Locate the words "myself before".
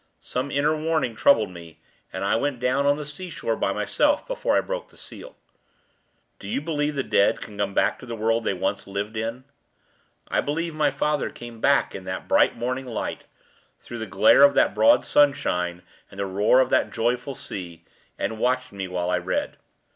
3.71-4.57